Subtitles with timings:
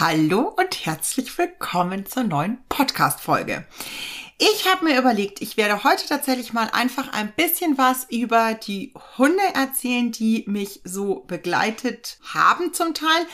[0.00, 3.66] Hallo und herzlich willkommen zur neuen Podcast-Folge.
[4.42, 8.94] Ich habe mir überlegt, ich werde heute tatsächlich mal einfach ein bisschen was über die
[9.18, 13.26] Hunde erzählen, die mich so begleitet haben zum Teil.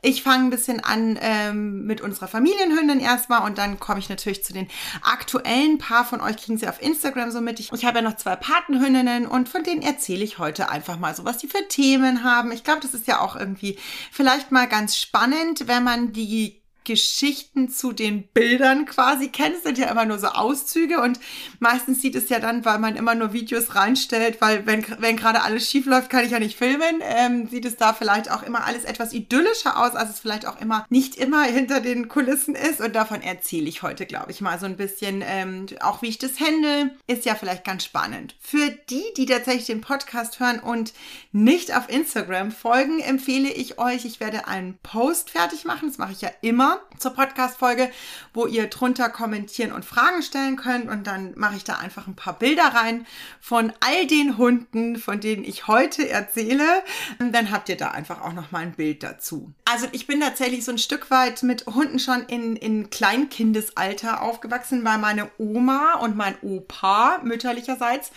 [0.00, 4.42] Ich fange ein bisschen an ähm, mit unserer Familienhündin erstmal und dann komme ich natürlich
[4.42, 4.68] zu den
[5.02, 5.76] aktuellen.
[5.76, 7.60] paar von euch kriegen sie auf Instagram so mit.
[7.60, 11.14] Ich, ich habe ja noch zwei Patenhündinnen und von denen erzähle ich heute einfach mal
[11.14, 12.52] so, was die für Themen haben.
[12.52, 13.78] Ich glaube, das ist ja auch irgendwie
[14.10, 19.56] vielleicht mal ganz spannend, wenn man die Geschichten zu den Bildern quasi kennt.
[19.56, 21.18] Es sind ja immer nur so Auszüge und
[21.58, 25.42] meistens sieht es ja dann, weil man immer nur Videos reinstellt, weil wenn, wenn gerade
[25.42, 28.64] alles schief läuft, kann ich ja nicht filmen, ähm, sieht es da vielleicht auch immer
[28.64, 32.80] alles etwas idyllischer aus, als es vielleicht auch immer nicht immer hinter den Kulissen ist.
[32.80, 36.18] Und davon erzähle ich heute, glaube ich, mal so ein bisschen, ähm, auch wie ich
[36.18, 38.36] das handle, ist ja vielleicht ganz spannend.
[38.40, 40.92] Für die, die tatsächlich den Podcast hören und
[41.32, 45.88] nicht auf Instagram folgen, empfehle ich euch, ich werde einen Post fertig machen.
[45.88, 47.90] Das mache ich ja immer zur Podcast-Folge,
[48.32, 50.88] wo ihr drunter kommentieren und Fragen stellen könnt.
[50.88, 53.06] Und dann mache ich da einfach ein paar Bilder rein
[53.40, 56.82] von all den Hunden, von denen ich heute erzähle.
[57.18, 59.52] Und dann habt ihr da einfach auch noch mal ein Bild dazu.
[59.64, 64.84] Also ich bin tatsächlich so ein Stück weit mit Hunden schon in, in Kleinkindesalter aufgewachsen,
[64.84, 68.10] weil meine Oma und mein Opa mütterlicherseits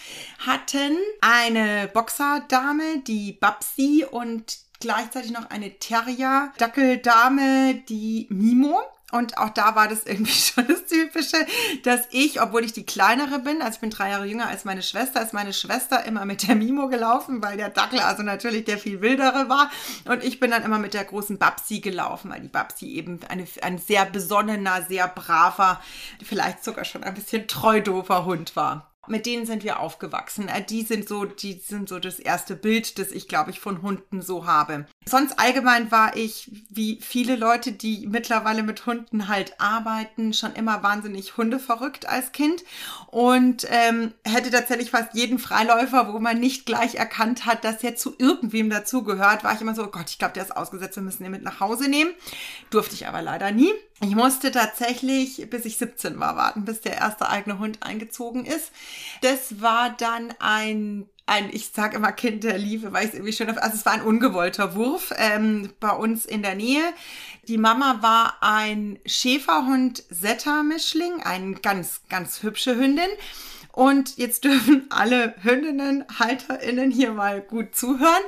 [0.46, 8.82] hatten eine Boxerdame, die Babsi und gleichzeitig noch eine Terrier-Dackeldame, die Mimo.
[9.14, 11.38] Und auch da war das irgendwie schon das Typische,
[11.84, 14.84] dass ich, obwohl ich die kleinere bin, also ich bin drei Jahre jünger als meine
[14.84, 18.78] Schwester, ist meine Schwester immer mit der Mimo gelaufen, weil der Dackel also natürlich der
[18.78, 19.72] viel wildere war.
[20.06, 23.48] Und ich bin dann immer mit der großen Babsi gelaufen, weil die Babsi eben eine,
[23.62, 25.82] ein sehr besonnener, sehr braver,
[26.22, 30.48] vielleicht sogar schon ein bisschen treudofer Hund war mit denen sind wir aufgewachsen.
[30.48, 33.82] Äh, die sind so, die sind so das erste Bild, das ich, glaube ich, von
[33.82, 34.86] Hunden so habe.
[35.06, 40.84] Sonst allgemein war ich, wie viele Leute, die mittlerweile mit Hunden halt arbeiten, schon immer
[40.84, 42.64] wahnsinnig hundeverrückt als Kind
[43.08, 47.96] und ähm, hätte tatsächlich fast jeden Freiläufer, wo man nicht gleich erkannt hat, dass er
[47.96, 51.04] zu irgendwem dazugehört, war ich immer so, oh Gott, ich glaube, der ist ausgesetzt, wir
[51.04, 52.12] müssen ihn mit nach Hause nehmen.
[52.70, 53.72] Durfte ich aber leider nie.
[54.02, 58.72] Ich musste tatsächlich, bis ich 17 war, warten, bis der erste eigene Hund eingezogen ist.
[59.22, 63.34] Das war dann ein ein, ich sag immer Kind der Liebe, weil ich es irgendwie
[63.34, 66.94] schön also es war ein ungewollter Wurf ähm, bei uns in der Nähe.
[67.50, 73.10] Die Mama war ein Schäferhund Setter-Mischling, eine ganz, ganz hübsche Hündin.
[73.78, 78.24] Und jetzt dürfen alle Hündinnen, HalterInnen hier mal gut zuhören.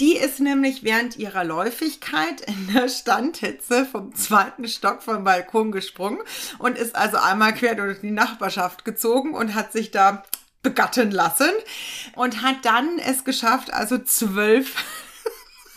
[0.00, 6.20] Die ist nämlich während ihrer Läufigkeit in der Standhitze vom zweiten Stock vom Balkon gesprungen
[6.58, 10.22] und ist also einmal quer durch die Nachbarschaft gezogen und hat sich da
[10.62, 11.52] begatten lassen
[12.14, 14.74] und hat dann es geschafft, also zwölf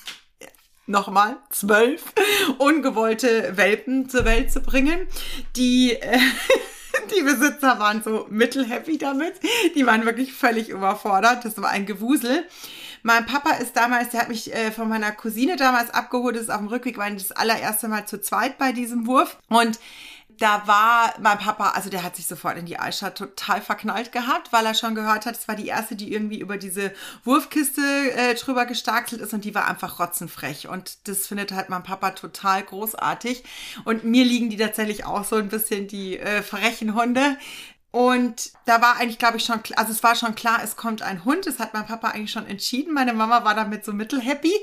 [0.86, 2.14] nochmal zwölf
[2.60, 5.06] ungewollte Welpen zur Welt zu bringen,
[5.58, 6.18] die äh,
[7.16, 9.36] die Besitzer waren so mittelhappy damit.
[9.76, 11.46] Die waren wirklich völlig überfordert.
[11.46, 12.46] Das war ein Gewusel.
[13.04, 16.50] Mein Papa ist damals, der hat mich äh, von meiner Cousine damals abgeholt, das ist
[16.50, 19.38] auf dem Rückweg, war das allererste Mal zu zweit bei diesem Wurf.
[19.50, 19.80] Und
[20.38, 24.54] da war mein Papa, also der hat sich sofort in die Aisha total verknallt gehabt,
[24.54, 26.94] weil er schon gehört hat, es war die erste, die irgendwie über diese
[27.24, 30.68] Wurfkiste äh, drüber gestarkelt ist und die war einfach rotzenfrech.
[30.68, 33.44] Und das findet halt mein Papa total großartig.
[33.86, 37.38] Und mir liegen die tatsächlich auch so ein bisschen die äh, frechen Hunde.
[37.92, 41.24] Und da war eigentlich, glaube ich, schon, also es war schon klar, es kommt ein
[41.24, 41.48] Hund.
[41.48, 42.94] Das hat mein Papa eigentlich schon entschieden.
[42.94, 44.54] Meine Mama war damit so mittelhappy.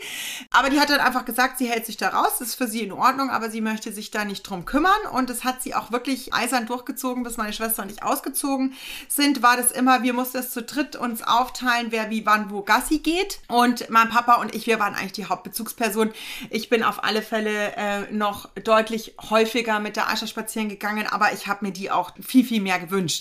[0.50, 2.34] Aber die hat dann einfach gesagt, sie hält sich da raus.
[2.38, 4.92] Das ist für sie in Ordnung, aber sie möchte sich da nicht drum kümmern.
[5.10, 8.74] Und das hat sie auch wirklich eisern durchgezogen, bis meine Schwester und ich ausgezogen
[9.08, 9.42] sind.
[9.42, 12.98] War das immer, wir mussten es zu dritt uns aufteilen, wer wie wann wo Gassi
[12.98, 13.40] geht.
[13.48, 16.12] Und mein Papa und ich, wir waren eigentlich die Hauptbezugsperson.
[16.50, 21.32] Ich bin auf alle Fälle äh, noch deutlich häufiger mit der Asche spazieren gegangen, aber
[21.32, 23.13] ich habe mir die auch viel, viel mehr gewünscht.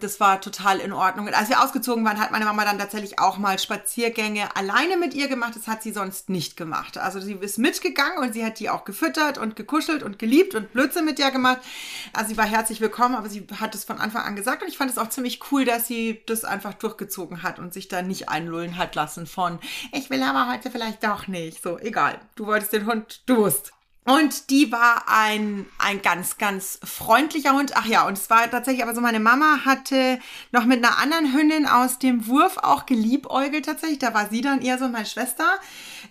[0.00, 1.26] Das war total in Ordnung.
[1.26, 5.14] Und als wir ausgezogen waren, hat meine Mama dann tatsächlich auch mal Spaziergänge alleine mit
[5.14, 5.56] ihr gemacht.
[5.56, 6.98] Das hat sie sonst nicht gemacht.
[6.98, 10.72] Also sie ist mitgegangen und sie hat die auch gefüttert und gekuschelt und geliebt und
[10.72, 11.60] Blödsinn mit ihr gemacht.
[12.12, 14.62] Also sie war herzlich willkommen, aber sie hat es von Anfang an gesagt.
[14.62, 17.88] Und ich fand es auch ziemlich cool, dass sie das einfach durchgezogen hat und sich
[17.88, 19.58] da nicht einlullen hat lassen von,
[19.92, 21.62] ich will aber heute vielleicht doch nicht.
[21.62, 22.20] So, egal.
[22.34, 23.72] Du wolltest den Hund, du musst.
[24.06, 27.72] Und die war ein, ein ganz, ganz freundlicher Hund.
[27.74, 30.20] Ach ja, und es war tatsächlich aber so, meine Mama hatte
[30.52, 33.98] noch mit einer anderen Hündin aus dem Wurf auch geliebäugelt tatsächlich.
[33.98, 35.44] Da war sie dann eher so meine Schwester.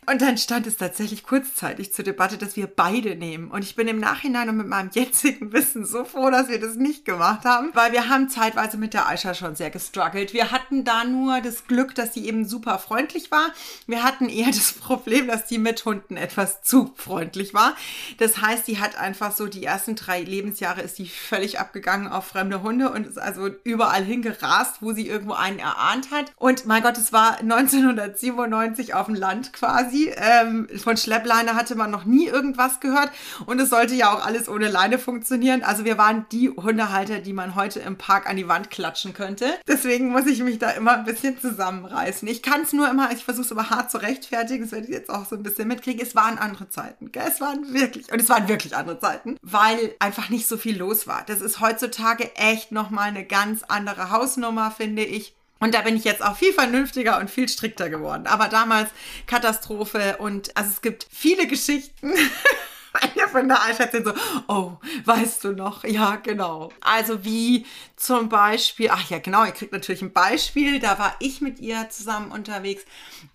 [0.07, 3.49] Und dann stand es tatsächlich kurzzeitig zur Debatte, dass wir beide nehmen.
[3.49, 6.75] Und ich bin im Nachhinein und mit meinem jetzigen Wissen so froh, dass wir das
[6.75, 10.33] nicht gemacht haben, weil wir haben zeitweise mit der Aisha schon sehr gestruggelt.
[10.33, 13.51] Wir hatten da nur das Glück, dass sie eben super freundlich war.
[13.87, 17.75] Wir hatten eher das Problem, dass die mit Hunden etwas zu freundlich war.
[18.17, 22.27] Das heißt, die hat einfach so die ersten drei Lebensjahre ist die völlig abgegangen auf
[22.27, 26.31] fremde Hunde und ist also überall hingerast, wo sie irgendwo einen erahnt hat.
[26.37, 30.11] Und mein Gott, es war 1997 auf dem Land quasi.
[30.15, 33.11] Ähm, von Schleppleine hatte man noch nie irgendwas gehört
[33.45, 35.63] und es sollte ja auch alles ohne Leine funktionieren.
[35.63, 39.47] Also wir waren die Hundehalter, die man heute im Park an die Wand klatschen könnte.
[39.67, 42.27] Deswegen muss ich mich da immer ein bisschen zusammenreißen.
[42.27, 44.93] Ich kann es nur immer, ich versuche es aber hart zu rechtfertigen, das werde ich
[44.93, 46.01] jetzt auch so ein bisschen mitkriegen.
[46.01, 47.11] Es waren andere Zeiten.
[47.11, 47.23] Gell?
[47.27, 51.07] Es waren wirklich, und es waren wirklich andere Zeiten, weil einfach nicht so viel los
[51.07, 51.23] war.
[51.27, 55.35] Das ist heutzutage echt nochmal eine ganz andere Hausnummer, finde ich.
[55.59, 58.27] Und da bin ich jetzt auch viel vernünftiger und viel strikter geworden.
[58.27, 58.89] Aber damals
[59.25, 62.13] Katastrophe und also es gibt viele Geschichten.
[62.95, 64.13] Eine von der Altstadt so,
[64.47, 64.73] oh,
[65.05, 65.83] weißt du noch?
[65.83, 66.71] Ja, genau.
[66.81, 67.65] Also wie
[67.95, 70.79] zum Beispiel, ach ja, genau, ihr kriegt natürlich ein Beispiel.
[70.79, 72.83] Da war ich mit ihr zusammen unterwegs.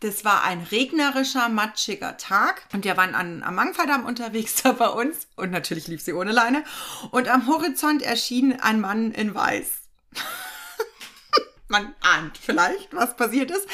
[0.00, 2.62] Das war ein regnerischer, matschiger Tag.
[2.72, 5.26] Und wir waren an, am Mangfalldamm unterwegs da bei uns.
[5.36, 6.64] Und natürlich lief sie ohne Leine.
[7.10, 9.66] Und am Horizont erschien ein Mann in Weiß
[11.70, 13.66] man ahnt vielleicht, was passiert ist.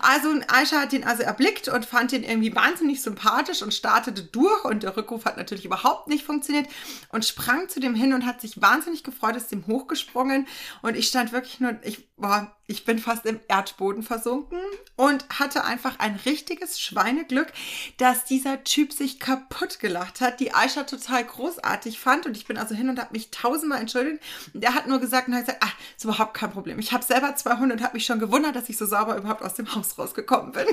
[0.00, 4.64] Also Aisha hat ihn also erblickt und fand ihn irgendwie wahnsinnig sympathisch und startete durch
[4.64, 6.68] und der Rückruf hat natürlich überhaupt nicht funktioniert
[7.10, 10.46] und sprang zu dem hin und hat sich wahnsinnig gefreut, ist dem hochgesprungen
[10.82, 14.58] und ich stand wirklich nur, ich war ich bin fast im Erdboden versunken
[14.96, 17.52] und hatte einfach ein richtiges Schweineglück,
[17.98, 22.56] dass dieser Typ sich kaputt gelacht hat, die Aisha total großartig fand und ich bin
[22.56, 24.22] also hin und habe mich tausendmal entschuldigt
[24.54, 26.78] und er hat nur gesagt und hat gesagt, ah, ist überhaupt kein Problem.
[26.78, 29.42] Ich habe selber zwei Hunde und habe mich schon gewundert, dass ich so sauber überhaupt
[29.42, 30.66] aus dem Haus rausgekommen bin.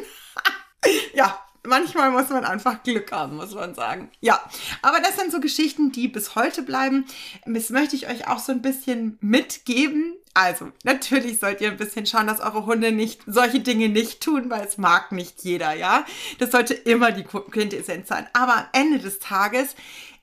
[1.14, 4.10] ja, manchmal muss man einfach Glück haben, muss man sagen.
[4.20, 4.42] Ja,
[4.82, 7.06] aber das sind so Geschichten, die bis heute bleiben.
[7.46, 12.06] Das möchte ich euch auch so ein bisschen mitgeben, also, natürlich sollt ihr ein bisschen
[12.06, 16.06] schauen, dass eure Hunde nicht solche Dinge nicht tun, weil es mag nicht jeder, ja.
[16.40, 18.28] Das sollte immer die Quintessenz sein.
[18.32, 19.76] Aber am Ende des Tages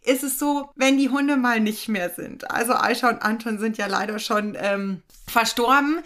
[0.04, 2.50] ist es so, wenn die Hunde mal nicht mehr sind.
[2.50, 5.98] Also Aisha und Anton sind ja leider schon ähm, verstorben.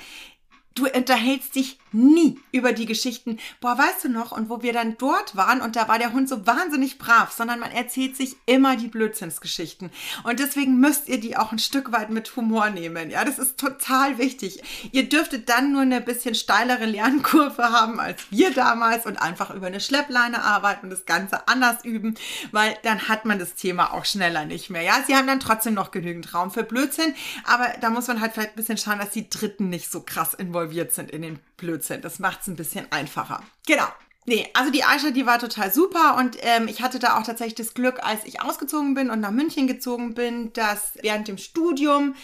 [0.75, 4.97] Du unterhältst dich nie über die Geschichten, boah, weißt du noch, und wo wir dann
[4.99, 8.77] dort waren und da war der Hund so wahnsinnig brav, sondern man erzählt sich immer
[8.77, 9.91] die Blödsinnsgeschichten.
[10.25, 13.11] Und deswegen müsst ihr die auch ein Stück weit mit Humor nehmen.
[13.11, 14.62] Ja, das ist total wichtig.
[14.93, 19.67] Ihr dürftet dann nur eine bisschen steilere Lernkurve haben als wir damals und einfach über
[19.67, 22.15] eine Schleppleine arbeiten und das Ganze anders üben,
[22.50, 24.83] weil dann hat man das Thema auch schneller nicht mehr.
[24.83, 27.15] Ja, sie haben dann trotzdem noch genügend Raum für Blödsinn,
[27.45, 30.35] aber da muss man halt vielleicht ein bisschen schauen, dass die Dritten nicht so krass
[30.35, 31.81] involviert sind in den Blödsinn.
[31.88, 33.43] Das macht es ein bisschen einfacher.
[33.67, 33.87] Genau.
[34.25, 37.56] Nee, also die Aisha, die war total super und ähm, ich hatte da auch tatsächlich
[37.56, 42.14] das Glück, als ich ausgezogen bin und nach München gezogen bin, dass während dem Studium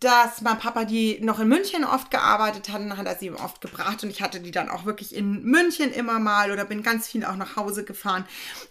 [0.00, 3.60] dass mein Papa die noch in München oft gearbeitet hat, und hat er sie oft
[3.60, 7.08] gebracht und ich hatte die dann auch wirklich in München immer mal oder bin ganz
[7.08, 8.24] viel auch nach Hause gefahren,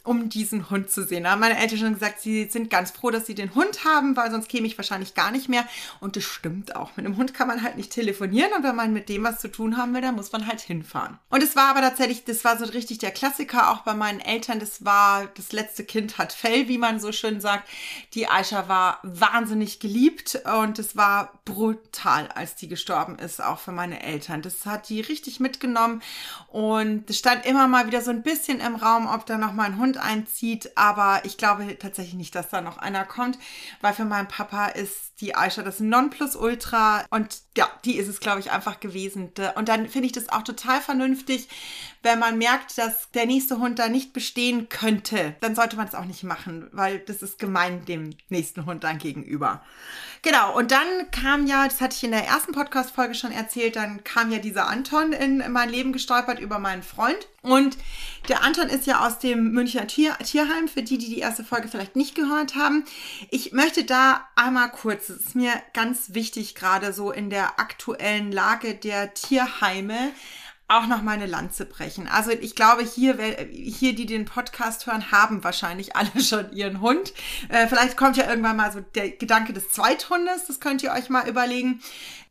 [0.04, 1.26] um diesen Hund zu sehen.
[1.26, 4.16] Da haben meine Eltern schon gesagt, sie sind ganz froh, dass sie den Hund haben,
[4.16, 5.66] weil sonst käme ich wahrscheinlich gar nicht mehr.
[6.00, 6.96] Und das stimmt auch.
[6.96, 9.50] Mit einem Hund kann man halt nicht telefonieren und wenn man mit dem was zu
[9.50, 11.20] tun haben will, dann muss man halt hinfahren.
[11.30, 14.60] Und es war aber tatsächlich, das war so richtig der Klassiker auch bei meinen Eltern.
[14.60, 17.68] Das war, das letzte Kind hat Fell, wie man so schön sagt.
[18.14, 23.72] Die Aisha war wahnsinnig geliebt und es war brutal, als die gestorben ist, auch für
[23.72, 24.42] meine Eltern.
[24.42, 26.02] Das hat die richtig mitgenommen
[26.48, 29.66] und es stand immer mal wieder so ein bisschen im Raum, ob da noch mal
[29.66, 33.38] ein Hund einzieht, aber ich glaube tatsächlich nicht, dass da noch einer kommt,
[33.82, 38.40] weil für meinen Papa ist die Aisha das Nonplusultra und ja, die ist es, glaube
[38.40, 39.32] ich, einfach gewesen.
[39.56, 41.50] Und dann finde ich das auch total vernünftig,
[42.04, 45.96] wenn man merkt, dass der nächste Hund da nicht bestehen könnte, dann sollte man es
[45.96, 49.64] auch nicht machen, weil das ist gemein dem nächsten Hund dann gegenüber.
[50.22, 54.04] Genau, und dann kam ja, das hatte ich in der ersten Podcast-Folge schon erzählt, dann
[54.04, 57.28] kam ja dieser Anton in mein Leben gestolpert über meinen Freund.
[57.48, 57.78] Und
[58.28, 61.70] der Anton ist ja aus dem Münchner Tier Tierheim, für die, die die erste Folge
[61.70, 62.84] vielleicht nicht gehört haben.
[63.32, 68.32] Ich möchte da einmal kurz, es ist mir ganz wichtig, gerade so in der aktuellen
[68.34, 70.12] Lage der Tierheime,
[70.68, 72.10] auch noch mal eine Lanze brechen.
[72.10, 73.18] Also ich glaube, hier,
[73.50, 77.14] hier, die den Podcast hören, haben wahrscheinlich alle schon ihren Hund.
[77.48, 81.10] Äh, vielleicht kommt ja irgendwann mal so der Gedanke des Zweithundes, das könnt ihr euch
[81.10, 81.82] mal überlegen.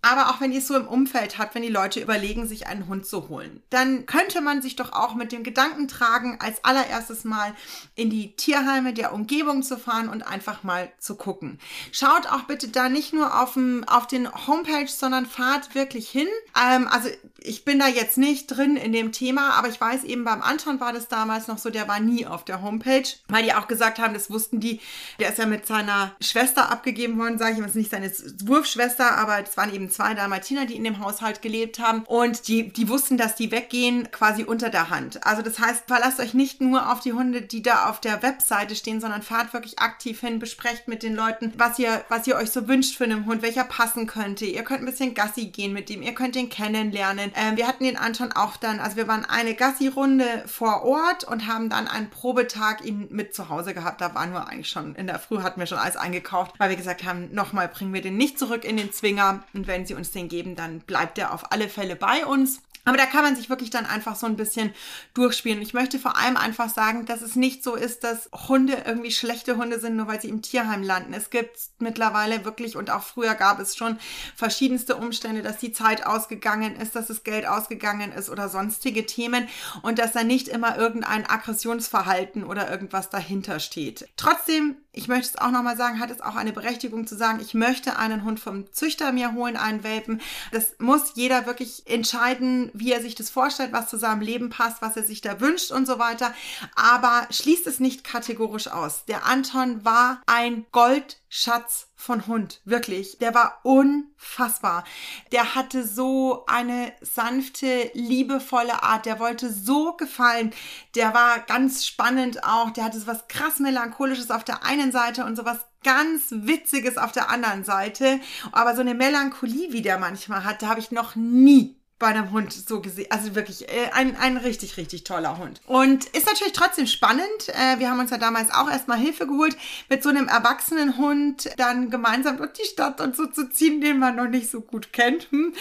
[0.06, 2.86] Aber auch wenn ihr es so im Umfeld habt, wenn die Leute überlegen, sich einen
[2.86, 7.24] Hund zu holen, dann könnte man sich doch auch mit dem Gedanken tragen, als allererstes
[7.24, 7.52] mal
[7.96, 11.58] in die Tierheime der Umgebung zu fahren und einfach mal zu gucken.
[11.90, 16.28] Schaut auch bitte da nicht nur auf, dem, auf den Homepage, sondern fahrt wirklich hin.
[16.56, 17.08] Ähm, also
[17.40, 20.78] ich bin da jetzt nicht drin in dem Thema, aber ich weiß eben beim Anton
[20.78, 23.98] war das damals noch so, der war nie auf der Homepage, weil die auch gesagt
[23.98, 24.80] haben, das wussten die,
[25.18, 28.12] der ist ja mit seiner Schwester abgegeben worden, sage ich mal, nicht seine
[28.44, 32.68] Wurfschwester, aber es waren eben zwei Dalmatiner, die in dem Haushalt gelebt haben und die,
[32.68, 35.24] die wussten, dass die weggehen quasi unter der Hand.
[35.26, 38.76] Also das heißt, verlasst euch nicht nur auf die Hunde, die da auf der Webseite
[38.76, 42.50] stehen, sondern fahrt wirklich aktiv hin, besprecht mit den Leuten, was ihr, was ihr euch
[42.50, 44.44] so wünscht für einen Hund, welcher passen könnte.
[44.44, 47.32] Ihr könnt ein bisschen Gassi gehen mit dem, ihr könnt den kennenlernen.
[47.34, 51.46] Ähm, wir hatten den Anton auch dann, also wir waren eine Gassi-Runde vor Ort und
[51.46, 54.02] haben dann einen Probetag ihn mit zu Hause gehabt.
[54.02, 56.76] Da waren wir eigentlich schon, in der Früh hatten wir schon alles eingekauft, weil wir
[56.76, 60.10] gesagt haben, nochmal bringen wir den nicht zurück in den Zwinger und wenn sie uns
[60.12, 62.60] den geben, dann bleibt er auf alle Fälle bei uns.
[62.86, 64.72] Aber da kann man sich wirklich dann einfach so ein bisschen
[65.12, 65.60] durchspielen.
[65.60, 69.56] Ich möchte vor allem einfach sagen, dass es nicht so ist, dass Hunde irgendwie schlechte
[69.56, 71.12] Hunde sind, nur weil sie im Tierheim landen.
[71.12, 73.98] Es gibt mittlerweile wirklich und auch früher gab es schon
[74.36, 79.48] verschiedenste Umstände, dass die Zeit ausgegangen ist, dass das Geld ausgegangen ist oder sonstige Themen
[79.82, 84.08] und dass da nicht immer irgendein Aggressionsverhalten oder irgendwas dahinter steht.
[84.16, 87.52] Trotzdem ich möchte es auch nochmal sagen, hat es auch eine Berechtigung zu sagen, ich
[87.52, 90.22] möchte einen Hund vom Züchter mir holen, einen Welpen.
[90.52, 94.82] Das muss jeder wirklich entscheiden, wie er sich das vorstellt, was zu seinem Leben passt,
[94.82, 96.34] was er sich da wünscht und so weiter.
[96.74, 99.04] Aber schließt es nicht kategorisch aus.
[99.06, 103.18] Der Anton war ein Goldschatz von Hund, wirklich.
[103.18, 104.84] Der war unfassbar.
[105.32, 109.06] Der hatte so eine sanfte, liebevolle Art.
[109.06, 110.52] Der wollte so gefallen.
[110.94, 112.70] Der war ganz spannend auch.
[112.70, 116.98] Der hatte so was krass melancholisches auf der einen Seite und so was ganz Witziges
[116.98, 118.20] auf der anderen Seite.
[118.52, 122.30] Aber so eine Melancholie, wie der manchmal hat, da habe ich noch nie bei einem
[122.30, 123.06] Hund so gesehen.
[123.10, 125.60] Also wirklich äh, ein, ein richtig, richtig toller Hund.
[125.66, 127.24] Und ist natürlich trotzdem spannend.
[127.48, 129.56] Äh, wir haben uns ja damals auch erstmal Hilfe geholt,
[129.88, 133.98] mit so einem erwachsenen Hund dann gemeinsam durch die Stadt und so zu ziehen, den
[133.98, 135.30] man noch nicht so gut kennt.
[135.30, 135.54] Hm.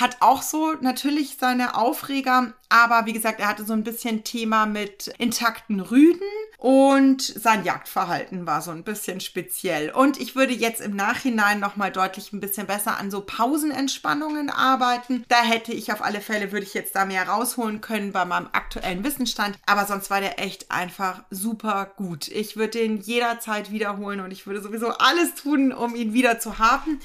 [0.00, 2.54] Hat auch so natürlich seine Aufreger.
[2.68, 6.20] Aber wie gesagt, er hatte so ein bisschen Thema mit intakten Rüden
[6.56, 9.90] und sein Jagdverhalten war so ein bisschen speziell.
[9.90, 15.24] Und ich würde jetzt im Nachhinein nochmal deutlich ein bisschen besser an so Pausenentspannungen arbeiten.
[15.28, 18.48] Da hätte ich auf alle Fälle, würde ich jetzt da mehr rausholen können bei meinem
[18.52, 19.58] aktuellen Wissensstand.
[19.66, 22.28] Aber sonst war der echt einfach super gut.
[22.28, 26.58] Ich würde den jederzeit wiederholen und ich würde sowieso alles tun, um ihn wieder zu
[26.58, 27.00] haben.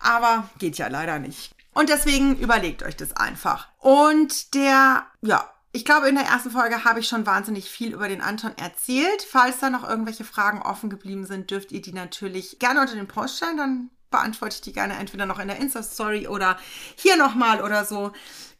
[0.00, 1.52] Aber geht ja leider nicht.
[1.74, 3.68] Und deswegen überlegt euch das einfach.
[3.78, 8.08] Und der, ja, ich glaube, in der ersten Folge habe ich schon wahnsinnig viel über
[8.08, 9.22] den Anton erzählt.
[9.22, 13.08] Falls da noch irgendwelche Fragen offen geblieben sind, dürft ihr die natürlich gerne unter den
[13.08, 13.56] Post stellen.
[13.56, 16.56] Dann beantworte ich die gerne entweder noch in der Insta-Story oder
[16.94, 18.12] hier nochmal oder so.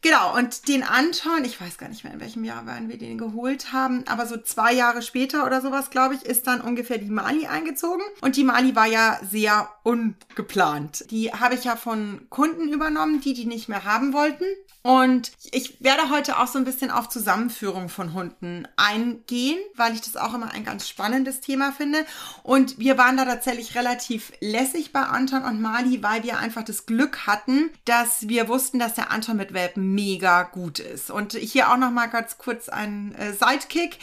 [0.03, 3.17] Genau, und den Anton, ich weiß gar nicht mehr, in welchem Jahr werden wir den
[3.17, 7.09] geholt haben, aber so zwei Jahre später oder sowas, glaube ich, ist dann ungefähr die
[7.09, 8.03] Mali eingezogen.
[8.19, 11.09] Und die Mali war ja sehr ungeplant.
[11.09, 14.43] Die habe ich ja von Kunden übernommen, die die nicht mehr haben wollten.
[14.85, 20.01] Und ich werde heute auch so ein bisschen auf Zusammenführung von Hunden eingehen, weil ich
[20.01, 22.05] das auch immer ein ganz spannendes Thema finde.
[22.43, 26.85] Und wir waren da tatsächlich relativ lässig bei Anton und Mali, weil wir einfach das
[26.85, 31.09] Glück hatten, dass wir wussten, dass der Anton mit Welpen mega gut ist.
[31.09, 33.99] Und hier auch noch mal ganz kurz ein äh, Sidekick.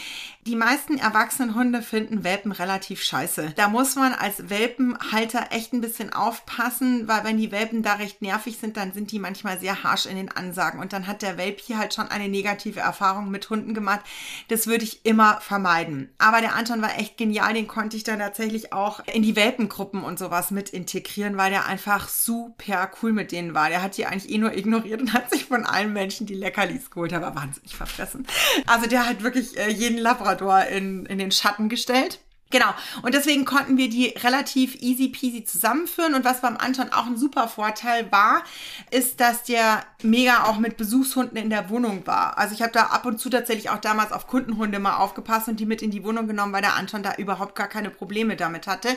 [0.47, 3.53] Die meisten erwachsenen Hunde finden Welpen relativ scheiße.
[3.57, 8.23] Da muss man als Welpenhalter echt ein bisschen aufpassen, weil wenn die Welpen da recht
[8.23, 10.70] nervig sind, dann sind die manchmal sehr harsh in den Ansagen.
[10.79, 14.01] Und dann hat der Welp hier halt schon eine negative Erfahrung mit Hunden gemacht.
[14.49, 16.13] Das würde ich immer vermeiden.
[16.19, 17.55] Aber der Anton war echt genial.
[17.55, 21.67] Den konnte ich dann tatsächlich auch in die Welpengruppen und sowas mit integrieren, weil der
[21.67, 23.69] einfach super cool mit denen war.
[23.69, 26.91] Der hat die eigentlich eh nur ignoriert und hat sich von allen Menschen die Leckerlis
[26.91, 27.11] geholt.
[27.11, 28.27] Der wahnsinnig verfressen.
[28.67, 32.21] Also der hat wirklich äh, jeden Labrador Labrador in, in den Schatten gestellt.
[32.51, 32.75] Genau.
[33.03, 36.15] Und deswegen konnten wir die relativ easy peasy zusammenführen.
[36.15, 38.43] Und was beim Anton auch ein super Vorteil war,
[38.91, 42.39] ist, dass der mega auch mit Besuchshunden in der Wohnung war.
[42.39, 45.61] Also ich habe da ab und zu tatsächlich auch damals auf Kundenhunde mal aufgepasst und
[45.61, 48.67] die mit in die Wohnung genommen, weil der Anton da überhaupt gar keine Probleme damit
[48.67, 48.89] hatte.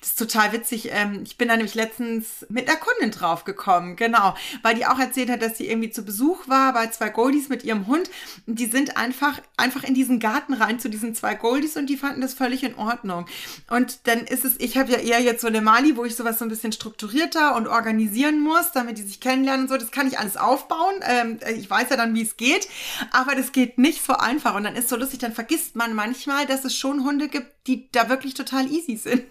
[0.00, 0.90] Das ist total witzig.
[0.92, 3.96] Ähm, ich bin da nämlich letztens mit einer Kundin draufgekommen.
[3.96, 4.34] Genau.
[4.60, 7.64] Weil die auch erzählt hat, dass sie irgendwie zu Besuch war bei zwei Goldies mit
[7.64, 8.10] ihrem Hund.
[8.46, 11.96] Und die sind einfach, einfach in diesen Garten rein zu diesen zwei Goldies und die
[11.96, 13.26] fanden das völlig in Ordnung Ordnung.
[13.68, 16.38] Und dann ist es, ich habe ja eher jetzt so eine Mali, wo ich sowas
[16.38, 19.76] so ein bisschen strukturierter und organisieren muss, damit die sich kennenlernen und so.
[19.76, 20.94] Das kann ich alles aufbauen.
[21.02, 22.68] Ähm, ich weiß ja dann, wie es geht,
[23.12, 24.54] aber das geht nicht so einfach.
[24.54, 27.90] Und dann ist so lustig, dann vergisst man manchmal, dass es schon Hunde gibt, die
[27.92, 29.26] da wirklich total easy sind.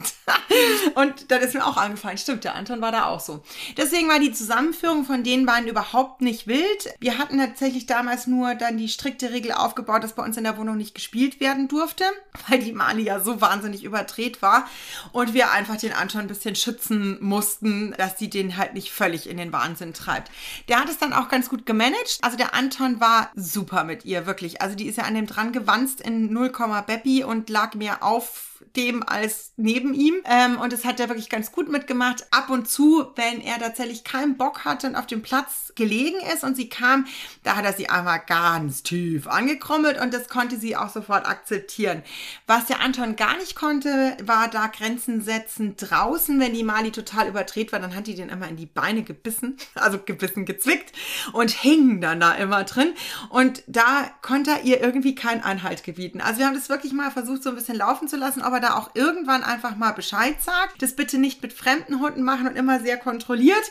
[0.95, 3.43] und dann ist mir auch angefallen, stimmt, der Anton war da auch so.
[3.75, 6.93] Deswegen war die Zusammenführung von den beiden überhaupt nicht wild.
[6.99, 10.57] Wir hatten tatsächlich damals nur dann die strikte Regel aufgebaut, dass bei uns in der
[10.57, 12.03] Wohnung nicht gespielt werden durfte,
[12.47, 14.67] weil die Mali ja so wahnsinnig überdreht war
[15.11, 19.27] und wir einfach den Anton ein bisschen schützen mussten, dass sie den halt nicht völlig
[19.27, 20.31] in den Wahnsinn treibt.
[20.67, 22.19] Der hat es dann auch ganz gut gemanagt.
[22.21, 24.61] Also der Anton war super mit ihr, wirklich.
[24.61, 26.51] Also die ist ja an dem dran gewanzt in 0,
[26.85, 30.15] Beppi und lag mir auf dem als neben ihm.
[30.25, 32.25] Ähm, und das hat er wirklich ganz gut mitgemacht.
[32.31, 36.43] Ab und zu, wenn er tatsächlich keinen Bock hatte und auf dem Platz gelegen ist
[36.43, 37.05] und sie kam,
[37.43, 42.03] da hat er sie einmal ganz tief angekrummelt und das konnte sie auch sofort akzeptieren.
[42.47, 46.39] Was der Anton gar nicht konnte, war da Grenzen setzen draußen.
[46.39, 49.57] Wenn die Mali total überdreht war, dann hat die den immer in die Beine gebissen,
[49.75, 50.93] also gebissen, gezwickt
[51.33, 52.93] und hing dann da immer drin.
[53.29, 56.21] Und da konnte er ihr irgendwie keinen Anhalt gebieten.
[56.21, 58.59] Also wir haben das wirklich mal versucht, so ein bisschen laufen zu lassen, ob er
[58.59, 60.81] da auch irgendwann einfach mal Bescheid sagt.
[60.81, 63.63] Das bitte nicht mit fremden Hunden machen und immer sehr kontrolliert.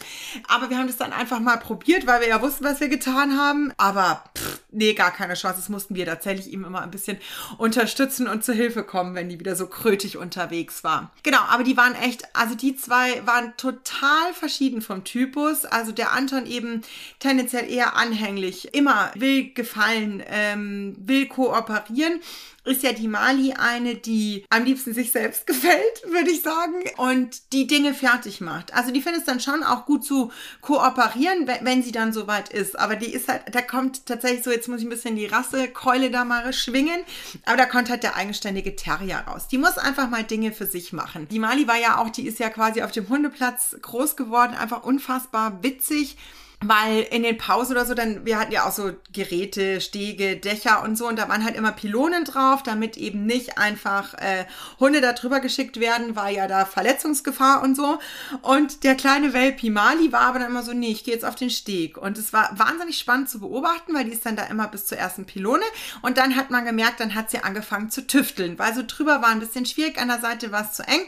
[0.47, 3.37] Aber wir haben das dann einfach mal probiert, weil wir ja wussten, was wir getan
[3.37, 3.73] haben.
[3.77, 5.57] Aber pff, nee, gar keine Chance.
[5.57, 7.19] Das mussten wir tatsächlich ihm immer ein bisschen
[7.59, 11.11] unterstützen und zur Hilfe kommen, wenn die wieder so krötig unterwegs war.
[11.25, 15.65] Genau, aber die waren echt, also die zwei waren total verschieden vom Typus.
[15.65, 16.83] Also der Anton eben
[17.19, 22.21] tendenziell eher anhänglich, immer will gefallen, ähm, will kooperieren
[22.69, 27.53] ist ja die Mali eine, die am liebsten sich selbst gefällt, würde ich sagen, und
[27.53, 28.75] die Dinge fertig macht.
[28.75, 32.79] Also die findet es dann schon auch gut zu kooperieren, wenn sie dann soweit ist.
[32.79, 36.11] Aber die ist halt, da kommt tatsächlich so, jetzt muss ich ein bisschen die Rassekeule
[36.11, 37.01] da mal schwingen,
[37.45, 39.49] aber da kommt halt der eigenständige Terrier raus.
[39.49, 41.27] Die muss einfach mal Dinge für sich machen.
[41.31, 44.85] Die Mali war ja auch, die ist ja quasi auf dem Hundeplatz groß geworden, einfach
[44.85, 46.17] unfassbar witzig
[46.61, 50.83] weil in den Pausen oder so, dann, wir hatten ja auch so Geräte, Stege, Dächer
[50.83, 54.45] und so, und da waren halt immer Pylonen drauf, damit eben nicht einfach äh,
[54.81, 58.01] Hunde da drüber geschickt werden, war ja da Verletzungsgefahr und so.
[58.43, 61.37] Und der kleine Welpi Mali war aber dann immer so, nee, ich gehe jetzt auf
[61.37, 61.97] den Steg.
[61.97, 64.99] Und es war wahnsinnig spannend zu beobachten, weil die ist dann da immer bis zur
[64.99, 65.63] ersten Pylone.
[66.03, 69.29] Und dann hat man gemerkt, dann hat sie angefangen zu tüfteln, weil so drüber war
[69.29, 71.03] ein bisschen schwierig, an der Seite war es zu eng.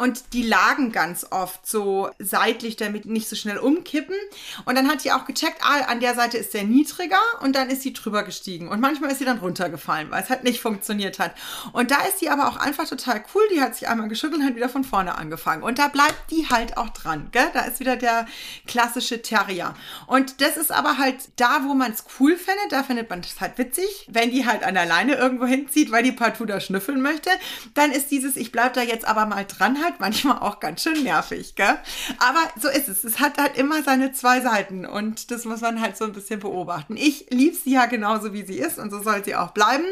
[0.00, 4.16] Und die lagen ganz oft so seitlich, damit nicht so schnell umkippen.
[4.64, 7.68] Und dann hat die auch gecheckt, ah, an der Seite ist der niedriger und dann
[7.68, 8.68] ist sie drüber gestiegen.
[8.68, 11.34] Und manchmal ist sie dann runtergefallen, weil es halt nicht funktioniert hat.
[11.74, 13.42] Und da ist sie aber auch einfach total cool.
[13.52, 15.62] Die hat sich einmal geschüttelt und hat wieder von vorne angefangen.
[15.62, 17.28] Und da bleibt die halt auch dran.
[17.32, 17.50] Gell?
[17.52, 18.24] Da ist wieder der
[18.66, 19.74] klassische Terrier.
[20.06, 22.72] Und das ist aber halt da, wo man es cool findet.
[22.72, 24.08] Da findet man es halt witzig.
[24.10, 27.28] Wenn die halt an der Leine irgendwo hinzieht, weil die partout da schnüffeln möchte,
[27.74, 31.02] dann ist dieses, ich bleib da jetzt aber mal dran halt manchmal auch ganz schön
[31.02, 31.54] nervig.
[31.54, 31.78] Gell?
[32.18, 33.04] Aber so ist es.
[33.04, 34.86] Es hat halt immer seine zwei Seiten.
[34.86, 36.96] Und das muss man halt so ein bisschen beobachten.
[36.96, 39.84] Ich liebe sie ja genauso, wie sie ist und so soll sie auch bleiben.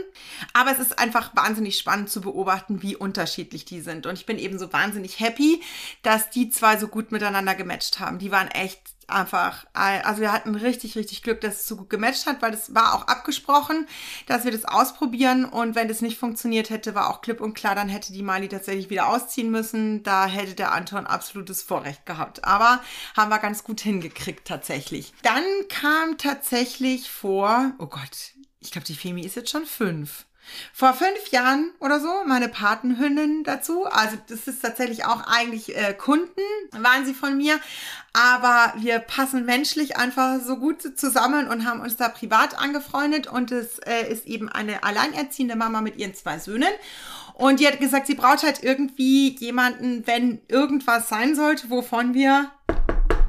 [0.53, 4.07] Aber es ist einfach wahnsinnig spannend zu beobachten, wie unterschiedlich die sind.
[4.07, 5.63] Und ich bin eben so wahnsinnig happy,
[6.03, 8.19] dass die zwei so gut miteinander gematcht haben.
[8.19, 12.27] Die waren echt einfach, also wir hatten richtig, richtig Glück, dass es so gut gematcht
[12.27, 13.87] hat, weil das war auch abgesprochen,
[14.27, 17.75] dass wir das ausprobieren und wenn das nicht funktioniert hätte, war auch klipp und klar,
[17.75, 20.03] dann hätte die Mali tatsächlich wieder ausziehen müssen.
[20.03, 22.45] Da hätte der Anton absolutes Vorrecht gehabt.
[22.45, 22.83] Aber
[23.17, 25.13] haben wir ganz gut hingekriegt tatsächlich.
[25.23, 30.27] Dann kam tatsächlich vor, oh Gott, ich glaube, die Femi ist jetzt schon fünf.
[30.73, 33.87] Vor fünf Jahren oder so meine Patenhündin dazu.
[33.87, 36.41] Also das ist tatsächlich auch eigentlich äh, Kunden,
[36.73, 37.59] waren sie von mir.
[38.13, 43.27] Aber wir passen menschlich einfach so gut zusammen und haben uns da privat angefreundet.
[43.27, 46.73] Und es äh, ist eben eine alleinerziehende Mama mit ihren zwei Söhnen.
[47.35, 52.51] Und die hat gesagt, sie braucht halt irgendwie jemanden, wenn irgendwas sein sollte, wovon wir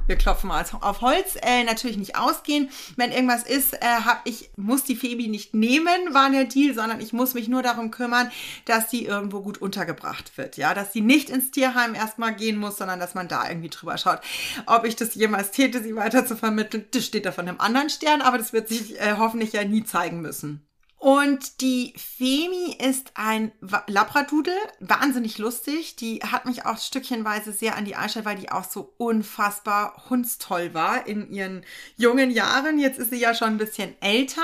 [0.10, 2.70] wir klopfen mal auf Holz, äh, natürlich nicht ausgehen.
[2.98, 7.00] Wenn irgendwas ist, äh, hab ich, muss die Phoebe nicht nehmen, war der Deal, sondern
[7.00, 8.32] ich muss mich nur darum kümmern,
[8.66, 10.58] dass sie irgendwo gut untergebracht wird.
[10.58, 13.98] Ja, dass sie nicht ins Tierheim erstmal gehen muss, sondern dass man da irgendwie drüber
[13.98, 14.20] schaut.
[14.66, 17.90] Ob ich das jemals täte, sie weiter zu vermitteln, das steht da von einem anderen
[17.90, 20.69] Stern, aber das wird sich äh, hoffentlich ja nie zeigen müssen.
[21.00, 23.54] Und die Femi ist ein
[23.88, 25.96] Labradudel, wahnsinnig lustig.
[25.96, 30.74] Die hat mich auch stückchenweise sehr an die Eichel, weil die auch so unfassbar hundstoll
[30.74, 32.80] war in ihren jungen Jahren.
[32.80, 34.44] Jetzt ist sie ja schon ein bisschen älter.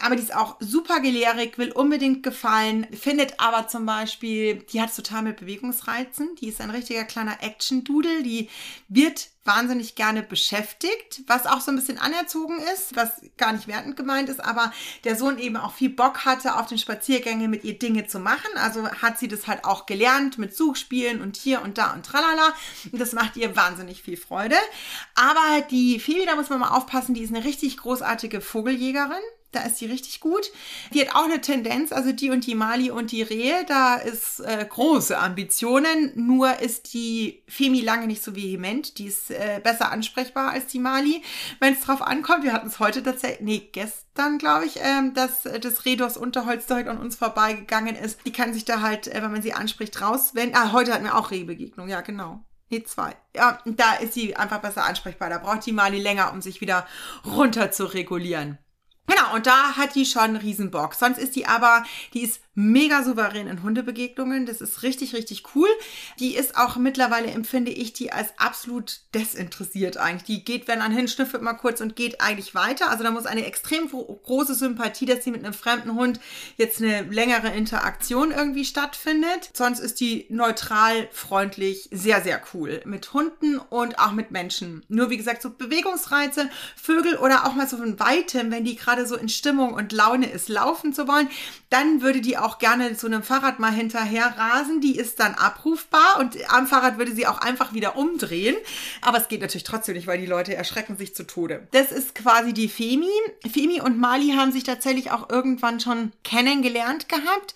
[0.00, 4.90] Aber die ist auch super gelehrig, will unbedingt gefallen, findet aber zum Beispiel, die hat
[4.90, 6.34] es total mit Bewegungsreizen.
[6.36, 8.22] Die ist ein richtiger kleiner Action-Dudel.
[8.22, 8.50] Die
[8.88, 13.96] wird wahnsinnig gerne beschäftigt, was auch so ein bisschen anerzogen ist, was gar nicht wertend
[13.96, 14.72] gemeint ist, aber
[15.04, 18.50] der Sohn eben auch viel Bock hatte, auf den Spaziergängen mit ihr Dinge zu machen.
[18.56, 22.52] Also hat sie das halt auch gelernt mit Suchspielen und hier und da und tralala.
[22.90, 24.56] Und das macht ihr wahnsinnig viel Freude.
[25.14, 29.22] Aber die Phoebe, da muss man mal aufpassen, die ist eine richtig großartige Vogeljägerin.
[29.56, 30.52] Da ist sie richtig gut.
[30.92, 34.40] Die hat auch eine Tendenz, also die und die Mali und die Rehe, da ist
[34.40, 36.12] äh, große Ambitionen.
[36.14, 38.98] Nur ist die Femi lange nicht so vehement.
[38.98, 41.22] Die ist äh, besser ansprechbar als die Mali,
[41.58, 42.44] wenn es drauf ankommt.
[42.44, 46.66] Wir hatten es heute tatsächlich, nee, gestern glaube ich, ähm, dass das Reh durchs Unterholz
[46.66, 48.20] direkt an uns vorbeigegangen ist.
[48.26, 50.54] Die kann sich da halt, äh, wenn man sie anspricht, rauswenden.
[50.54, 52.44] Ah, heute hatten wir auch Rehbegegnung, ja genau.
[52.68, 53.16] Nee, zwei.
[53.34, 55.30] Ja, da ist sie einfach besser ansprechbar.
[55.30, 56.86] Da braucht die Mali länger, um sich wieder
[57.24, 58.58] runter zu regulieren.
[59.06, 60.94] Genau, und da hat die schon einen Riesenbock.
[60.94, 64.46] Sonst ist die aber, die ist mega souverän in Hundebegegnungen.
[64.46, 65.68] Das ist richtig, richtig cool.
[66.18, 70.24] Die ist auch mittlerweile, empfinde ich, die als absolut desinteressiert eigentlich.
[70.24, 72.90] Die geht, wenn an hin, schnüffelt mal kurz und geht eigentlich weiter.
[72.90, 76.18] Also da muss eine extrem große Sympathie, dass sie mit einem fremden Hund
[76.56, 79.50] jetzt eine längere Interaktion irgendwie stattfindet.
[79.52, 82.80] Sonst ist die neutral, freundlich, sehr, sehr cool.
[82.86, 84.82] Mit Hunden und auch mit Menschen.
[84.88, 88.95] Nur wie gesagt, so Bewegungsreize, Vögel oder auch mal so von weitem, wenn die gerade
[89.04, 91.28] so in Stimmung und Laune ist, laufen zu wollen,
[91.68, 94.80] dann würde die auch gerne zu einem Fahrrad mal hinterher rasen.
[94.80, 98.56] Die ist dann abrufbar und am Fahrrad würde sie auch einfach wieder umdrehen.
[99.02, 101.66] Aber es geht natürlich trotzdem nicht, weil die Leute erschrecken sich zu Tode.
[101.72, 103.10] Das ist quasi die Femi.
[103.50, 107.54] Femi und Mali haben sich tatsächlich auch irgendwann schon kennengelernt gehabt.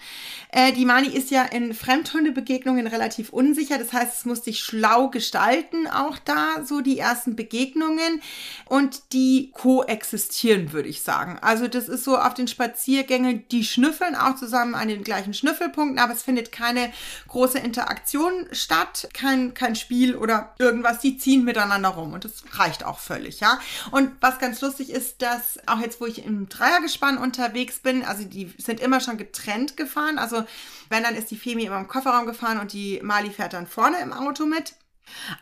[0.53, 3.79] Äh, die Mali ist ja in Fremdhundebegegnungen relativ unsicher.
[3.79, 8.21] Das heißt, es muss sich schlau gestalten, auch da so die ersten Begegnungen.
[8.67, 11.30] Und die koexistieren, würde ich sagen.
[11.39, 15.99] Also das ist so auf den Spaziergängen, die schnüffeln auch zusammen an den gleichen Schnüffelpunkten,
[15.99, 16.93] aber es findet keine
[17.29, 21.01] große Interaktion statt, kein, kein Spiel oder irgendwas.
[21.01, 23.59] Die ziehen miteinander rum und das reicht auch völlig, ja.
[23.91, 28.25] Und was ganz lustig ist, dass auch jetzt, wo ich im Dreiergespann unterwegs bin, also
[28.25, 30.45] die sind immer schon getrennt gefahren, also
[30.89, 33.99] wenn, dann ist die Femi immer im Kofferraum gefahren und die Mali fährt dann vorne
[34.01, 34.75] im Auto mit.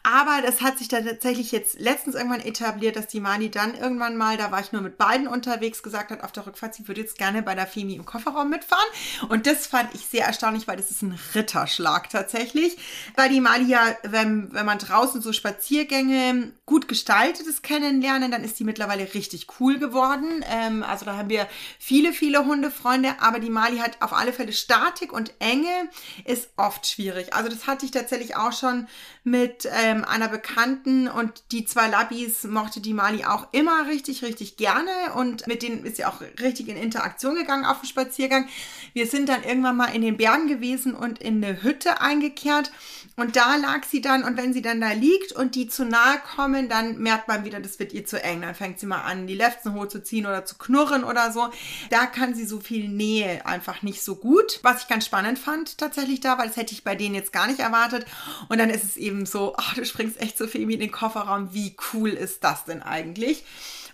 [0.02, 4.16] Aber das hat sich da tatsächlich jetzt letztens irgendwann etabliert, dass die Mani dann irgendwann
[4.16, 7.00] mal, da war ich nur mit beiden unterwegs, gesagt hat auf der Rückfahrt, sie würde
[7.00, 8.88] jetzt gerne bei der Femi im Kofferraum mitfahren.
[9.28, 12.76] Und das fand ich sehr erstaunlich, weil das ist ein Ritterschlag tatsächlich.
[13.16, 18.58] Weil die Mali ja, wenn, wenn man draußen so Spaziergänge gut gestaltetes kennenlernen, dann ist
[18.58, 20.44] die mittlerweile richtig cool geworden.
[20.48, 24.52] Ähm, also da haben wir viele, viele Hundefreunde, aber die Mali hat auf alle Fälle
[24.52, 25.88] Statik und Enge
[26.24, 27.34] ist oft schwierig.
[27.34, 28.86] Also das hatte ich tatsächlich auch schon
[29.24, 34.22] mit mit ähm, einer Bekannten und die zwei Labis mochte die Mali auch immer richtig,
[34.22, 38.48] richtig gerne und mit denen ist sie auch richtig in Interaktion gegangen auf dem Spaziergang.
[38.92, 42.70] Wir sind dann irgendwann mal in den Bergen gewesen und in eine Hütte eingekehrt
[43.18, 46.20] und da lag sie dann und wenn sie dann da liegt und die zu nahe
[46.36, 48.42] kommen, dann merkt man wieder, das wird ihr zu eng.
[48.42, 51.48] Dann fängt sie mal an, die Lefzen hochzuziehen oder zu knurren oder so.
[51.90, 54.60] Da kann sie so viel Nähe einfach nicht so gut.
[54.62, 57.48] Was ich ganz spannend fand tatsächlich da, weil das hätte ich bei denen jetzt gar
[57.48, 58.06] nicht erwartet.
[58.48, 61.52] Und dann ist es eben so, ach, du springst echt so viel in den Kofferraum.
[61.52, 63.44] Wie cool ist das denn eigentlich?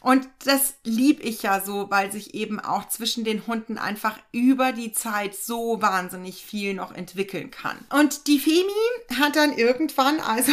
[0.00, 4.72] Und das lieb ich ja so, weil sich eben auch zwischen den Hunden einfach über
[4.72, 7.78] die Zeit so wahnsinnig viel noch entwickeln kann.
[7.88, 10.52] Und die Femi hat dann irgendwann also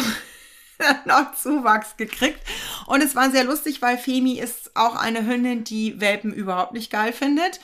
[1.06, 2.40] noch Zuwachs gekriegt.
[2.88, 6.90] Und es war sehr lustig, weil Femi ist auch eine Hündin, die Welpen überhaupt nicht
[6.90, 7.60] geil findet.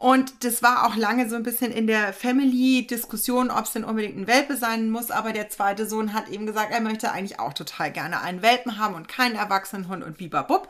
[0.00, 4.16] Und das war auch lange so ein bisschen in der Family-Diskussion, ob es denn unbedingt
[4.16, 5.10] ein Welpe sein muss.
[5.10, 8.78] Aber der zweite Sohn hat eben gesagt, er möchte eigentlich auch total gerne einen Welpen
[8.78, 10.68] haben und keinen Erwachsenenhund und bibabub.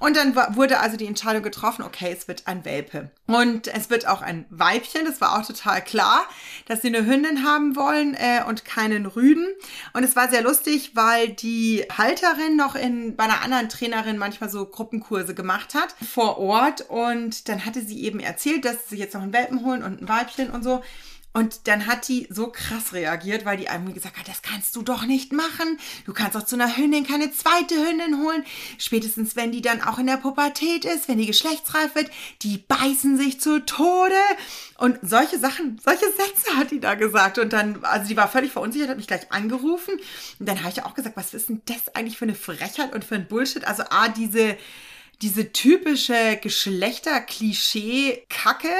[0.00, 3.10] Und dann wurde also die Entscheidung getroffen, okay, es wird ein Welpe.
[3.26, 5.06] Und es wird auch ein Weibchen.
[5.06, 6.26] Das war auch total klar,
[6.66, 9.46] dass sie eine Hündin haben wollen äh, und keinen Rüden.
[9.94, 14.50] Und es war sehr lustig, weil die Halterin noch in, bei einer anderen Trainerin manchmal
[14.50, 16.82] so Gruppenkurse gemacht hat vor Ort.
[16.90, 20.08] Und dann hatte sie eben erzählt, dass sie jetzt noch einen Welpen holen und ein
[20.08, 20.82] Weibchen und so.
[21.34, 24.82] Und dann hat die so krass reagiert, weil die einem gesagt hat, das kannst du
[24.82, 25.78] doch nicht machen.
[26.06, 28.44] Du kannst auch zu einer Hündin keine zweite Hündin holen.
[28.78, 32.10] Spätestens, wenn die dann auch in der Pubertät ist, wenn die geschlechtsreif wird,
[32.42, 34.16] die beißen sich zu Tode.
[34.78, 37.38] Und solche Sachen, solche Sätze hat die da gesagt.
[37.38, 39.94] Und dann, also die war völlig verunsichert, hat mich gleich angerufen.
[40.40, 43.04] Und dann habe ich auch gesagt, was ist denn das eigentlich für eine Frechheit und
[43.04, 43.64] für ein Bullshit?
[43.64, 44.56] Also A, diese
[45.22, 48.74] diese typische Geschlechterklischee-Kacke.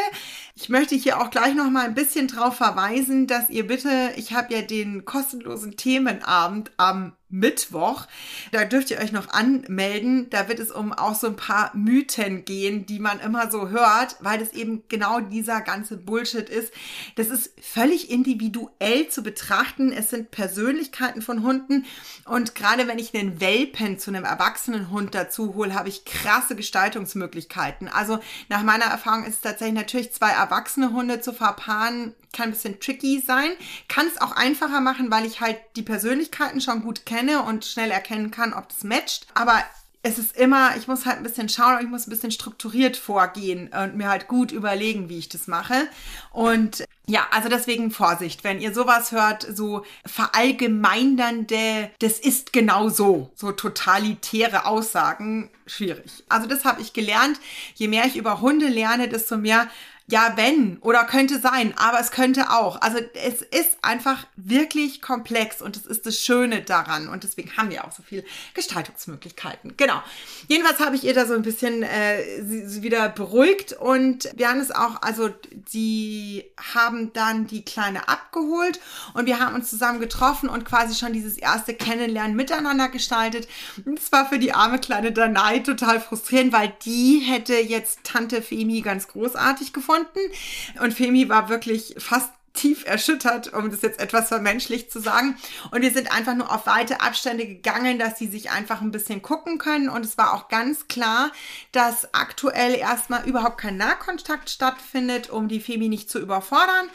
[0.61, 4.33] Ich möchte hier auch gleich noch mal ein bisschen drauf verweisen, dass ihr bitte, ich
[4.33, 8.07] habe ja den kostenlosen Themenabend am Mittwoch.
[8.53, 10.31] Da dürft ihr euch noch anmelden.
[10.31, 14.16] Da wird es um auch so ein paar Mythen gehen, die man immer so hört,
[14.21, 16.73] weil das eben genau dieser ganze Bullshit ist.
[17.16, 19.92] Das ist völlig individuell zu betrachten.
[19.92, 21.85] Es sind Persönlichkeiten von Hunden
[22.25, 26.57] und gerade wenn ich einen Welpen zu einem erwachsenen Hund dazu hole, habe ich krasse
[26.57, 27.88] Gestaltungsmöglichkeiten.
[27.88, 32.52] Also nach meiner Erfahrung ist es tatsächlich natürlich zwei erwachsene Hunde zu verpaaren kann ein
[32.52, 33.50] bisschen tricky sein.
[33.88, 37.90] Kann es auch einfacher machen, weil ich halt die Persönlichkeiten schon gut kenne und schnell
[37.90, 39.26] erkennen kann, ob das matcht.
[39.34, 39.62] Aber
[40.02, 42.96] es ist immer, ich muss halt ein bisschen schauen und ich muss ein bisschen strukturiert
[42.96, 45.88] vorgehen und mir halt gut überlegen, wie ich das mache.
[46.30, 53.32] Und ja, also deswegen Vorsicht, wenn ihr sowas hört, so verallgemeinernde, das ist genau so,
[53.34, 56.24] so totalitäre Aussagen, schwierig.
[56.28, 57.40] Also das habe ich gelernt.
[57.74, 59.68] Je mehr ich über Hunde lerne, desto mehr
[60.11, 62.81] ja, wenn oder könnte sein, aber es könnte auch.
[62.81, 67.68] Also es ist einfach wirklich komplex und das ist das Schöne daran und deswegen haben
[67.68, 69.75] wir auch so viele Gestaltungsmöglichkeiten.
[69.77, 70.03] Genau.
[70.49, 74.61] Jedenfalls habe ich ihr da so ein bisschen äh, sie, wieder beruhigt und wir haben
[74.61, 75.29] es auch, also
[75.66, 76.44] sie
[76.75, 78.81] haben dann die Kleine abgeholt
[79.12, 83.47] und wir haben uns zusammen getroffen und quasi schon dieses erste Kennenlernen miteinander gestaltet.
[83.85, 88.40] Und es war für die arme kleine Danai total frustrierend, weil die hätte jetzt Tante
[88.40, 90.82] Femi ganz großartig gefunden konnten.
[90.82, 95.37] Und Femi war wirklich fast tief erschüttert, um das jetzt etwas vermenschlich zu sagen.
[95.70, 99.22] Und wir sind einfach nur auf weite Abstände gegangen, dass sie sich einfach ein bisschen
[99.22, 99.88] gucken können.
[99.88, 101.30] Und es war auch ganz klar,
[101.70, 106.88] dass aktuell erstmal überhaupt kein Nahkontakt stattfindet, um die Femi nicht zu überfordern.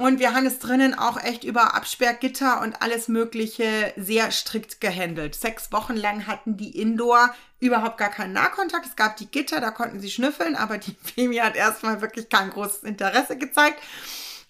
[0.00, 5.34] Und wir haben es drinnen auch echt über Absperrgitter und alles Mögliche sehr strikt gehandelt.
[5.34, 8.86] Sechs Wochen lang hatten die Indoor überhaupt gar keinen Nahkontakt.
[8.86, 12.48] Es gab die Gitter, da konnten sie schnüffeln, aber die Femi hat erstmal wirklich kein
[12.48, 13.78] großes Interesse gezeigt.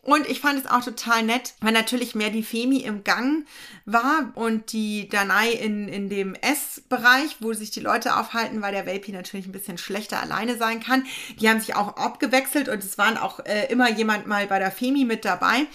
[0.03, 3.45] Und ich fand es auch total nett, weil natürlich mehr die Femi im Gang
[3.85, 8.87] war und die Danai in, in dem S-Bereich, wo sich die Leute aufhalten, weil der
[8.87, 11.05] Welpi natürlich ein bisschen schlechter alleine sein kann.
[11.39, 14.71] Die haben sich auch abgewechselt und es waren auch äh, immer jemand mal bei der
[14.71, 15.67] Femi mit dabei.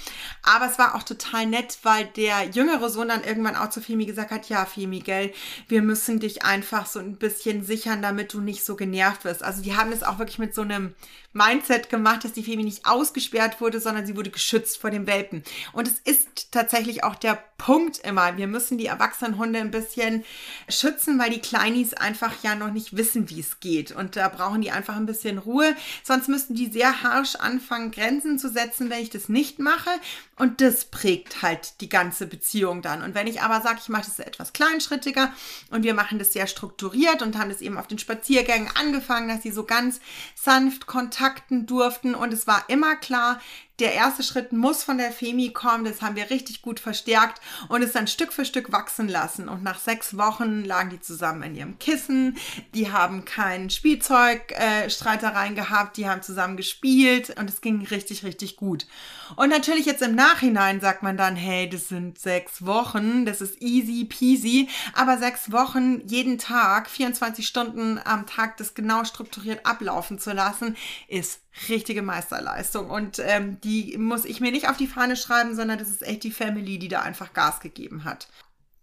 [0.42, 4.06] Aber es war auch total nett, weil der jüngere Sohn dann irgendwann auch zu Femi
[4.08, 5.34] gesagt hat, ja, Femi, gell,
[5.68, 9.44] wir müssen dich einfach so ein bisschen sichern, damit du nicht so genervt wirst.
[9.44, 10.96] Also die haben es auch wirklich mit so einem
[11.36, 15.44] Mindset gemacht, dass die Femi nicht ausgesperrt wurde, sondern sie wurde geschützt vor dem Welpen.
[15.74, 18.38] Und es ist tatsächlich auch der Punkt immer.
[18.38, 20.24] Wir müssen die erwachsenen Hunde ein bisschen
[20.68, 23.92] schützen, weil die Kleinis einfach ja noch nicht wissen, wie es geht.
[23.92, 25.76] Und da brauchen die einfach ein bisschen Ruhe.
[26.04, 29.90] Sonst müssten die sehr harsch anfangen, Grenzen zu setzen, wenn ich das nicht mache.
[30.38, 33.02] Und das prägt halt die ganze Beziehung dann.
[33.02, 35.34] Und wenn ich aber sage, ich mache das etwas kleinschrittiger
[35.72, 39.44] und wir machen das sehr strukturiert und haben das eben auf den Spaziergängen angefangen, dass
[39.44, 40.02] sie so ganz
[40.36, 42.16] sanft kontakten durften.
[42.16, 43.40] Und es war immer klar,
[43.80, 45.84] der erste Schritt muss von der Femi kommen.
[45.84, 49.50] Das haben wir richtig gut verstärkt und es dann Stück für Stück wachsen lassen.
[49.50, 52.38] Und nach sechs Wochen lagen die zusammen in ihrem Kissen.
[52.74, 55.98] Die haben keinen Spielzeugstreitereien äh, gehabt.
[55.98, 58.86] Die haben zusammen gespielt und es ging richtig, richtig gut.
[59.36, 63.26] Und natürlich jetzt im Nachhinein sagt man dann, hey, das sind sechs Wochen.
[63.26, 64.70] Das ist easy peasy.
[64.94, 70.76] Aber sechs Wochen jeden Tag, 24 Stunden am Tag, das genau strukturiert ablaufen zu lassen,
[71.08, 72.90] ist richtige Meisterleistung.
[72.90, 76.24] Und ähm, die muss ich mir nicht auf die Fahne schreiben, sondern das ist echt
[76.24, 78.28] die Family, die da einfach Gas gegeben hat.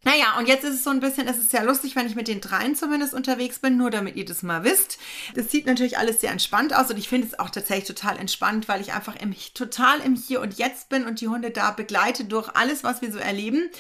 [0.05, 2.27] Naja, und jetzt ist es so ein bisschen, es ist sehr lustig, wenn ich mit
[2.27, 4.99] den dreien zumindest unterwegs bin, nur damit ihr das mal wisst.
[5.37, 8.67] Das sieht natürlich alles sehr entspannt aus und ich finde es auch tatsächlich total entspannt,
[8.67, 12.25] weil ich einfach im, total im Hier und Jetzt bin und die Hunde da begleite
[12.25, 13.71] durch alles, was wir so erleben.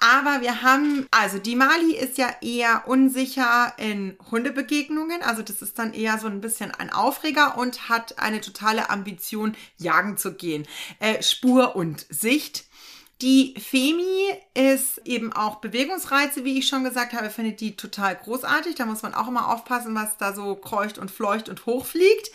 [0.00, 5.78] Aber wir haben, also die Mali ist ja eher unsicher in Hundebegegnungen, also das ist
[5.78, 10.66] dann eher so ein bisschen ein Aufreger und hat eine totale Ambition, jagen zu gehen.
[10.98, 12.64] Äh, Spur und Sicht.
[13.22, 18.76] Die Femi ist eben auch Bewegungsreize, wie ich schon gesagt habe, findet die total großartig.
[18.76, 22.30] Da muss man auch immer aufpassen, was da so kreucht und fleucht und hochfliegt.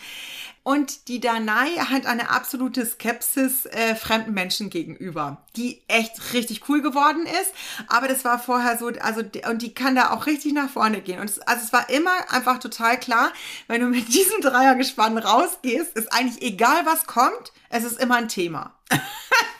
[0.62, 6.82] Und die Danai hat eine absolute Skepsis äh, fremden Menschen gegenüber, die echt richtig cool
[6.82, 7.52] geworden ist.
[7.86, 11.20] Aber das war vorher so, also und die kann da auch richtig nach vorne gehen.
[11.20, 13.32] Und es, also es war immer einfach total klar,
[13.68, 18.28] wenn du mit diesem Dreiergespann rausgehst, ist eigentlich egal, was kommt, es ist immer ein
[18.28, 18.74] Thema.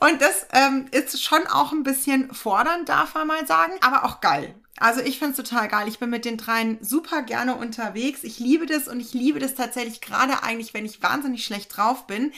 [0.00, 4.20] Und das ähm, ist schon auch ein bisschen fordernd, darf man mal sagen, aber auch
[4.20, 4.54] geil.
[4.78, 5.86] Also ich finde es total geil.
[5.86, 8.24] Ich bin mit den dreien super gerne unterwegs.
[8.24, 12.06] Ich liebe das und ich liebe das tatsächlich gerade eigentlich, wenn ich wahnsinnig schlecht drauf
[12.06, 12.32] bin,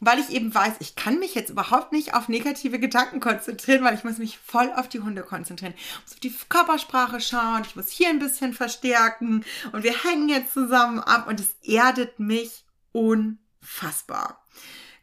[0.00, 3.94] weil ich eben weiß, ich kann mich jetzt überhaupt nicht auf negative Gedanken konzentrieren, weil
[3.94, 5.74] ich muss mich voll auf die Hunde konzentrieren.
[5.76, 10.28] Ich muss auf die Körpersprache schauen, ich muss hier ein bisschen verstärken und wir hängen
[10.28, 14.44] jetzt zusammen ab und es erdet mich unfassbar.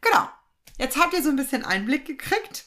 [0.02, 0.30] Genau.
[0.78, 2.66] Jetzt habt ihr so ein bisschen Einblick gekriegt.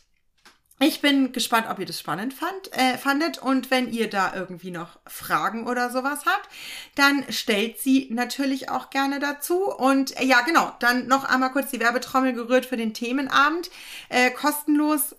[0.81, 3.39] Ich bin gespannt, ob ihr das spannend fand, äh, fandet.
[3.39, 6.49] Und wenn ihr da irgendwie noch Fragen oder sowas habt,
[6.95, 9.65] dann stellt sie natürlich auch gerne dazu.
[9.75, 13.71] Und äh, ja, genau, dann noch einmal kurz die Werbetrommel gerührt für den Themenabend.
[14.09, 15.17] Äh, kostenlos.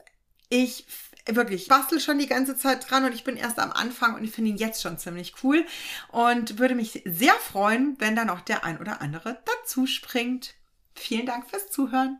[0.47, 0.85] Ich
[1.27, 4.31] wirklich bastel schon die ganze Zeit dran und ich bin erst am Anfang und ich
[4.31, 5.65] finde ihn jetzt schon ziemlich cool
[6.07, 10.55] und würde mich sehr freuen, wenn da noch der ein oder andere dazu springt.
[10.95, 12.19] Vielen Dank fürs Zuhören.